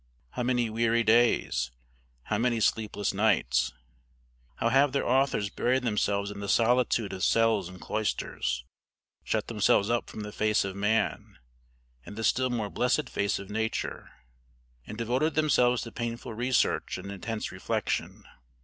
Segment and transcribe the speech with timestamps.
[0.31, 1.69] how many weary days!
[2.23, 3.71] how many sleepless nights!
[4.55, 8.65] How have their authors buried themselves in the solitude of cells and cloisters,
[9.23, 11.37] shut themselves up from the face of man,
[12.03, 14.09] and the still more blessed face of Nature;
[14.87, 18.23] and devoted themselves to painful research and intense reflection!